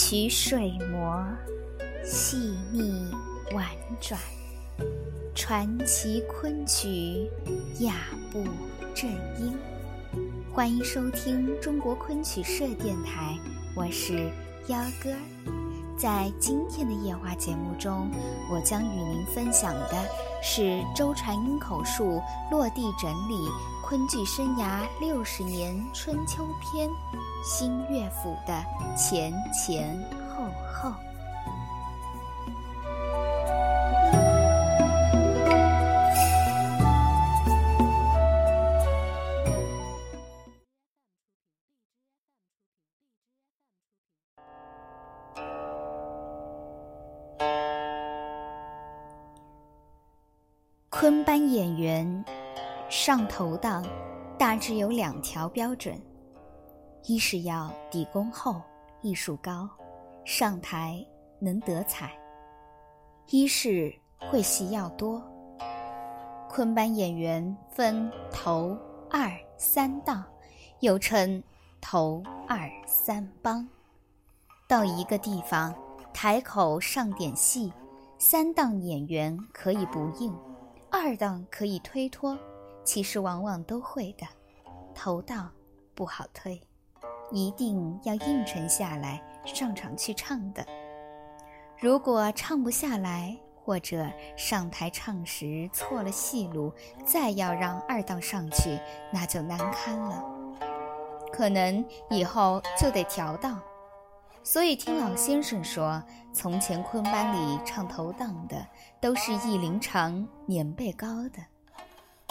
[0.00, 1.26] 曲水磨，
[2.04, 3.10] 细腻
[3.52, 3.66] 婉
[4.00, 4.16] 转，
[5.34, 7.28] 传奇昆曲，
[7.80, 8.44] 雅步
[8.94, 9.10] 正
[9.40, 9.58] 音。
[10.52, 13.36] 欢迎收听中国昆曲社电台，
[13.74, 14.30] 我是
[14.68, 15.57] 幺哥。
[15.98, 18.08] 在今天的夜话节目中，
[18.52, 20.06] 我将与您分享的
[20.40, 22.22] 是周传英口述
[22.52, 23.34] 落地整理
[23.82, 26.88] 昆剧生涯六十年春秋篇。
[27.42, 28.64] 新乐府的
[28.96, 29.98] 前前
[30.30, 30.92] 后后，
[51.00, 52.24] 昆班演员
[52.90, 53.86] 上头档
[54.36, 55.96] 大致有两条标准。
[57.04, 58.60] 一是要底功厚、
[59.00, 59.70] 艺术高，
[60.24, 61.00] 上台
[61.38, 62.08] 能得彩；
[63.28, 63.94] 一是
[64.28, 65.22] 会戏要多。
[66.50, 68.76] 昆班演员分头、
[69.08, 70.24] 二、三档，
[70.80, 71.40] 又称
[71.80, 73.64] 头、二、三帮。
[74.66, 75.72] 到一个地方，
[76.12, 77.72] 台口上点戏，
[78.18, 80.36] 三档演员可以不应，
[80.90, 82.38] 二档可以推脱，
[82.84, 84.26] 其实往往都会的。
[84.94, 85.50] 头档
[85.94, 86.60] 不好推。
[87.30, 90.64] 一定要应承下来上场去唱的。
[91.78, 96.72] 如果唱不下来，或者上台唱时错了戏路，
[97.04, 98.80] 再要让二档上去，
[99.12, 100.24] 那就难堪了。
[101.30, 103.60] 可能以后就得调档。
[104.42, 108.66] 所以听老先生说，从前昆班里唱头档的，
[109.00, 111.44] 都是艺龄长、年辈高的，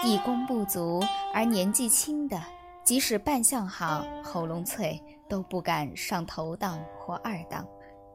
[0.00, 2.40] 底功不足而年纪轻的。
[2.84, 7.66] 即使扮相好、喉咙脆，都不敢上头档或二档，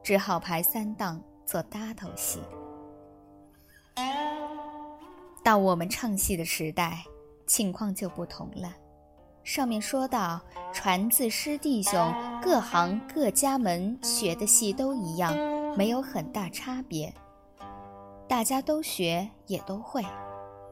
[0.03, 2.39] 只好排三档做搭头戏。
[5.43, 7.03] 到我们唱戏的时代，
[7.47, 8.71] 情况就不同了。
[9.43, 10.39] 上面说到，
[10.71, 15.35] 传字师弟兄各行各家门学的戏都一样，
[15.75, 17.13] 没有很大差别，
[18.27, 20.05] 大家都学也都会，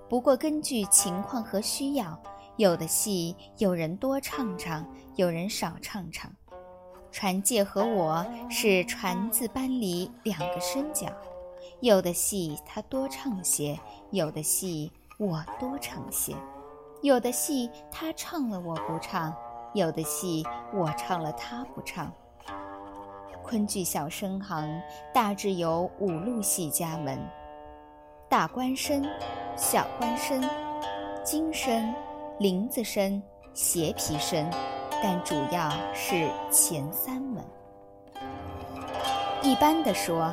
[0.07, 2.19] 不过根据情况和需要。
[2.57, 4.83] 有的戏有人多唱唱，
[5.15, 6.31] 有人少唱唱。
[7.11, 11.05] 传介和我是传字班里两个身角，
[11.81, 13.79] 有的戏他多唱些，
[14.09, 16.35] 有的戏我多唱些，
[17.01, 19.35] 有的戏他唱了我不唱，
[19.73, 22.11] 有的戏我唱了他不唱。
[23.43, 24.81] 昆剧小生行
[25.13, 27.19] 大致有五路戏家门：
[28.27, 29.05] 大官生、
[29.55, 30.43] 小官生、
[31.23, 31.93] 京生。
[32.39, 33.19] 林子生、
[33.55, 34.47] 斜皮生，
[35.01, 37.43] 但主要是前三门。
[39.41, 40.31] 一般的说，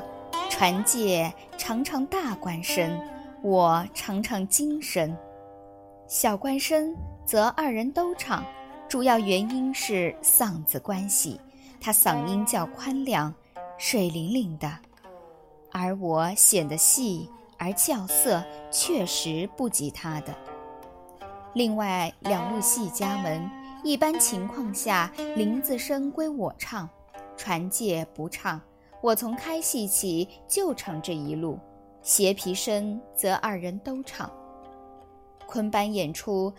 [0.51, 3.01] 传介常常大官身，
[3.41, 5.17] 我常常京身。
[6.07, 6.95] 小官身
[7.25, 8.45] 则二人都唱，
[8.89, 11.41] 主要原因是嗓子关系，
[11.81, 13.35] 他嗓音较宽亮，
[13.79, 14.71] 水灵灵的，
[15.73, 17.29] 而我显得细
[17.59, 20.35] 而较色，确实不及他的。
[21.55, 23.51] 另外两路戏家门，
[23.83, 26.89] 一般情况下，林子声归我唱，
[27.37, 28.61] 传介不唱。
[29.01, 31.59] 我从开戏起就唱这一路，
[32.03, 34.31] 斜皮声则二人都唱。
[35.55, 36.53] 昆班演出，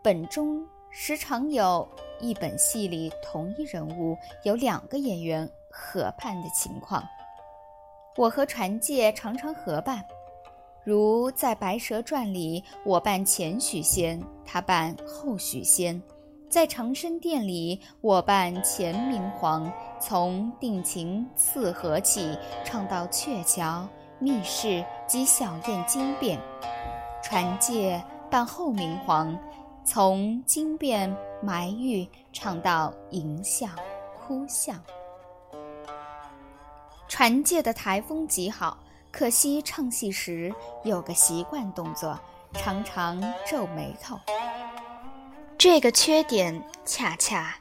[0.00, 1.84] 本中时常有
[2.20, 7.02] 一本戏里同一人物有两个演员合扮的情况。
[8.14, 10.00] 我和传介常常合扮。
[10.84, 16.00] 如在《白蛇传》里，我扮前许仙，他扮后许仙；
[16.48, 19.68] 在长生殿里，我扮前明皇，
[19.98, 23.88] 从定情刺和起唱到鹊桥、
[24.20, 26.38] 密室及小宴惊变；
[27.24, 28.00] 传介
[28.30, 29.38] 扮后明皇，
[29.84, 33.70] 从惊变埋玉唱到迎相、
[34.18, 34.80] 哭相。
[37.08, 38.78] 传介的台风极好。
[39.12, 42.20] 可惜唱戏时有个习惯动作，
[42.52, 43.18] 常常
[43.50, 44.20] 皱眉头。
[45.56, 47.56] 这个缺点恰恰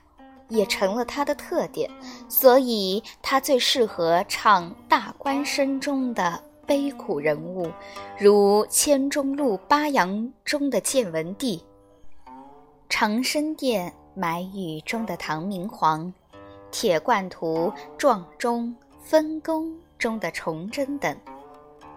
[0.50, 1.90] 也成了他的特点，
[2.28, 7.72] 所以他最适合唱大官身中的悲苦人物，
[8.18, 10.10] 如《千钟路八阳》
[10.44, 11.64] 中的建文帝，
[12.90, 16.06] 《长生殿埋玉》中的唐明皇，
[16.72, 19.68] 《铁罐图撞钟分工》
[19.98, 21.16] 中的崇祯等。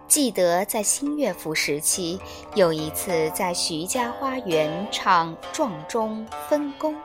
[0.07, 2.19] 记得在新乐府时期，
[2.55, 6.95] 有一次在徐家花园唱《撞钟分工》，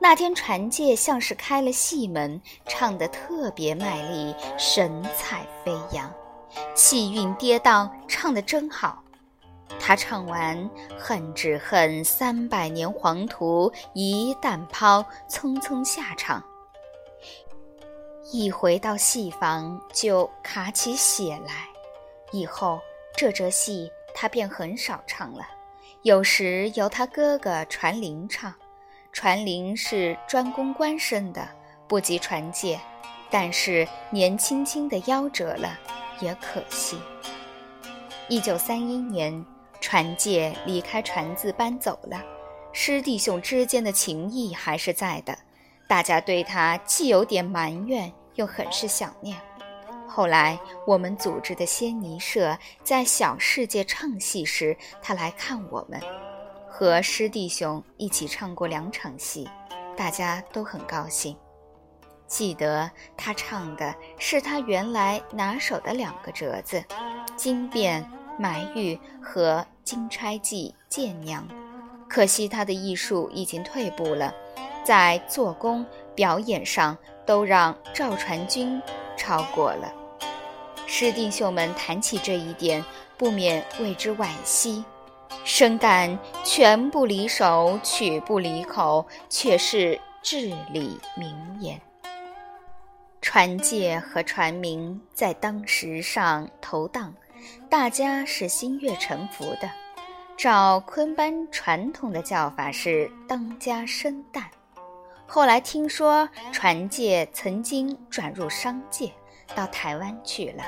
[0.00, 6.12] 那天传介像是开了戏门，唱得特别卖力，神采飞扬，
[6.74, 9.02] 气韵跌宕，唱得真好。
[9.78, 16.42] 他唱完“恨只恨三百年黄土一旦抛”，匆匆下场。
[18.32, 21.68] 一回到戏房就卡起血来，
[22.32, 22.80] 以后
[23.16, 25.46] 这折戏他便很少唱了，
[26.02, 28.52] 有时由他哥哥传灵唱。
[29.12, 31.48] 传灵是专攻官声的，
[31.88, 32.78] 不及传介，
[33.30, 35.78] 但是年轻轻的夭折了，
[36.20, 36.98] 也可惜。
[38.28, 39.44] 一九三一年，
[39.80, 42.22] 传介离开传字搬走了，
[42.72, 45.36] 师弟兄之间的情谊还是在的，
[45.88, 49.36] 大家对他既有点埋怨，又很是想念。
[50.08, 56.00] 后来我们组织的仙尼社在小世界唱戏时，他来看我们。
[56.68, 59.48] 和师弟兄一起唱过两场戏，
[59.96, 61.36] 大家都很高兴。
[62.26, 66.78] 记得他唱的是他原来拿手的两个折子，
[67.36, 68.04] 《金变
[68.38, 71.46] 埋玉》和《金钗记见娘》。
[72.08, 74.32] 可惜他的艺术已经退步了，
[74.84, 75.84] 在做工、
[76.14, 78.80] 表演上都让赵传君
[79.16, 79.92] 超过了。
[80.86, 82.84] 师弟兄们谈起这一点，
[83.16, 84.84] 不免为之惋惜。
[85.44, 91.80] 深感拳不离手，曲不离口，却是至理名言。
[93.28, 97.12] 传戒和传名在当时上头档，
[97.68, 99.68] 大家是心悦诚服的。
[100.36, 104.44] 照昆班传统的叫法是当家生旦。
[105.26, 109.10] 后来听说传戒曾经转入商界，
[109.56, 110.62] 到台湾去了。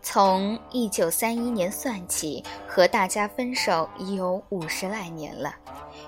[0.00, 5.52] 从一九三一年算起，和大家分手已有五十来年了。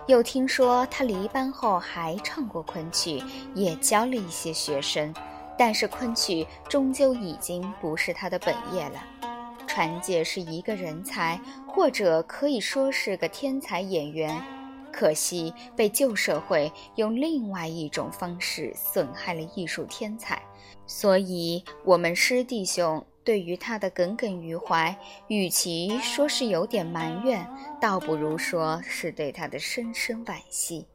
[0.06, 3.20] 又听说他离班后还唱过昆曲，
[3.52, 5.12] 也教了一些学生。
[5.58, 9.02] 但是昆曲终究已经不是他的本业了。
[9.66, 14.42] 传介是一个人才，或者可以说是个天才演员，
[14.92, 20.40] 可惜被旧社会用另外一种方式损害了艺术天才。
[20.86, 23.04] 所以，我们师弟兄。
[23.24, 27.44] 对于他的耿耿于怀，与其说是有点埋怨，
[27.80, 30.86] 倒不如说是对他的深深惋惜。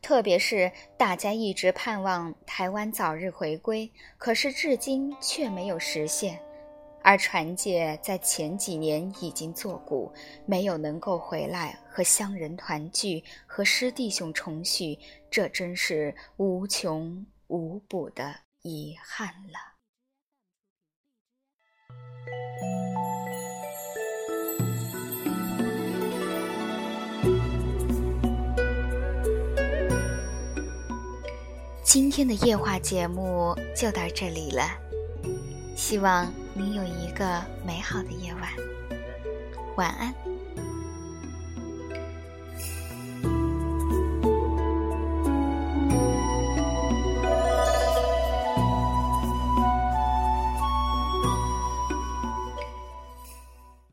[0.00, 6.40] 特别是大家一直盼望台湾早日回归，可是至今却没有实现。
[7.00, 10.12] 而传界在前几年已经作古，
[10.44, 14.98] 没有能够回来和乡人团聚，和师弟兄重聚，
[15.30, 19.77] 这真是无穷无补的遗憾了。
[31.90, 34.62] 今天的夜话节目就到这里了，
[35.74, 38.42] 希望你有一个美好的夜晚，
[39.76, 40.14] 晚安。